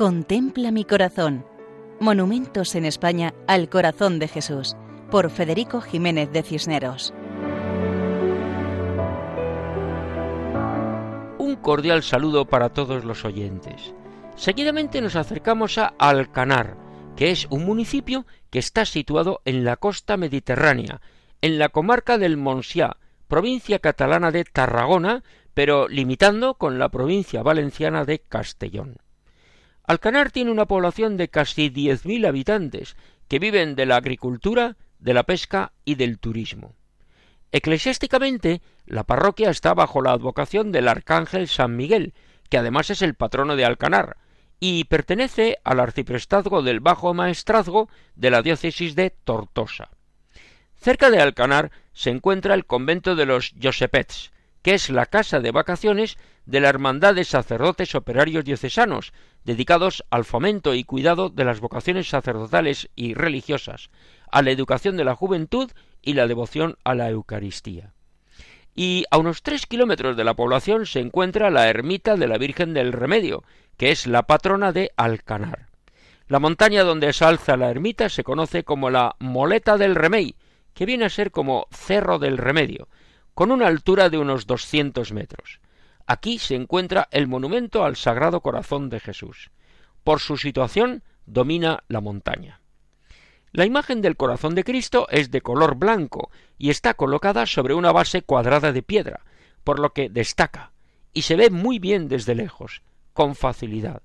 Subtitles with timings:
[0.00, 1.44] Contempla mi corazón.
[2.00, 4.74] Monumentos en España al corazón de Jesús,
[5.10, 7.12] por Federico Jiménez de Cisneros.
[11.36, 13.92] Un cordial saludo para todos los oyentes.
[14.36, 16.78] Seguidamente nos acercamos a Alcanar,
[17.14, 21.02] que es un municipio que está situado en la costa mediterránea,
[21.42, 22.96] en la comarca del Montsià,
[23.28, 25.22] provincia catalana de Tarragona,
[25.52, 28.96] pero limitando con la provincia valenciana de Castellón.
[29.90, 35.14] Alcanar tiene una población de casi diez mil habitantes que viven de la agricultura, de
[35.14, 36.76] la pesca y del turismo.
[37.50, 42.14] Eclesiásticamente, la parroquia está bajo la advocación del arcángel San Miguel,
[42.48, 44.18] que además es el patrono de Alcanar,
[44.60, 49.90] y pertenece al arciprestazgo del Bajo Maestrazgo de la diócesis de Tortosa.
[50.76, 54.30] Cerca de Alcanar se encuentra el convento de los Josepets,
[54.62, 59.12] que es la casa de vacaciones de la Hermandad de Sacerdotes Operarios Diocesanos,
[59.44, 63.90] dedicados al fomento y cuidado de las vocaciones sacerdotales y religiosas,
[64.30, 65.70] a la educación de la juventud
[66.02, 67.94] y la devoción a la Eucaristía.
[68.74, 72.74] Y a unos tres kilómetros de la población se encuentra la ermita de la Virgen
[72.74, 73.42] del Remedio,
[73.76, 75.66] que es la patrona de Alcanar.
[76.28, 80.36] La montaña donde se alza la ermita se conoce como la Moleta del Remey,
[80.74, 82.88] que viene a ser como Cerro del Remedio,
[83.40, 85.60] con una altura de unos doscientos metros.
[86.06, 89.50] Aquí se encuentra el monumento al Sagrado Corazón de Jesús.
[90.04, 92.60] Por su situación domina la montaña.
[93.50, 97.92] La imagen del corazón de Cristo es de color blanco y está colocada sobre una
[97.92, 99.20] base cuadrada de piedra,
[99.64, 100.72] por lo que destaca
[101.14, 102.82] y se ve muy bien desde lejos,
[103.14, 104.02] con facilidad.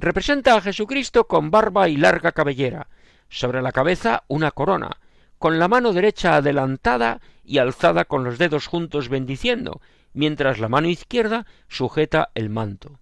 [0.00, 2.88] Representa a Jesucristo con barba y larga cabellera,
[3.28, 4.98] sobre la cabeza una corona,
[5.38, 9.80] con la mano derecha adelantada y alzada con los dedos juntos bendiciendo,
[10.12, 13.00] mientras la mano izquierda sujeta el manto.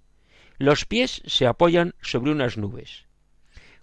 [0.56, 3.06] Los pies se apoyan sobre unas nubes.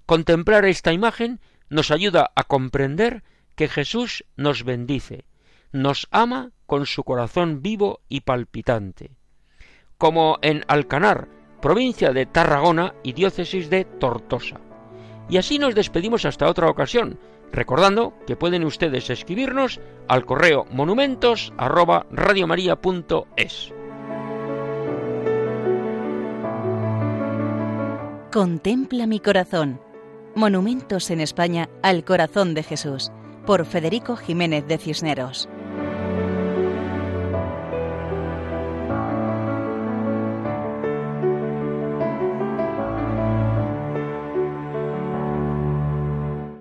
[0.05, 3.23] Contemplar esta imagen nos ayuda a comprender
[3.55, 5.25] que Jesús nos bendice,
[5.71, 9.11] nos ama con su corazón vivo y palpitante.
[9.97, 11.27] Como en Alcanar,
[11.61, 14.59] provincia de Tarragona y diócesis de Tortosa.
[15.29, 17.19] Y así nos despedimos hasta otra ocasión,
[17.53, 21.53] recordando que pueden ustedes escribirnos al correo monumentos
[28.31, 29.79] Contempla mi corazón.
[30.35, 33.11] Monumentos en España al corazón de Jesús
[33.45, 35.47] por Federico Jiménez de Cisneros.